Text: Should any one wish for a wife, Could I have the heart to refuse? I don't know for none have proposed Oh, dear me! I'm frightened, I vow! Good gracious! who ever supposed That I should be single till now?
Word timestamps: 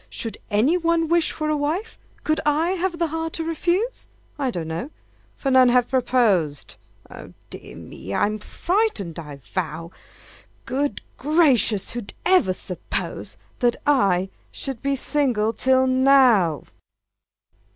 Should 0.09 0.39
any 0.49 0.77
one 0.77 1.09
wish 1.09 1.31
for 1.31 1.47
a 1.47 1.55
wife, 1.55 1.99
Could 2.23 2.39
I 2.43 2.71
have 2.71 2.97
the 2.97 3.05
heart 3.09 3.33
to 3.33 3.43
refuse? 3.43 4.07
I 4.39 4.49
don't 4.49 4.67
know 4.67 4.89
for 5.35 5.51
none 5.51 5.69
have 5.69 5.89
proposed 5.89 6.75
Oh, 7.11 7.33
dear 7.51 7.75
me! 7.75 8.11
I'm 8.11 8.39
frightened, 8.39 9.19
I 9.19 9.35
vow! 9.35 9.91
Good 10.65 11.03
gracious! 11.17 11.91
who 11.91 12.07
ever 12.25 12.51
supposed 12.53 13.37
That 13.59 13.75
I 13.85 14.29
should 14.51 14.81
be 14.81 14.95
single 14.95 15.53
till 15.53 15.85
now? 15.85 16.63